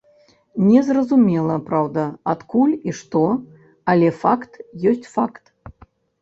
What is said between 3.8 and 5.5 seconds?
але факт ёсць факт.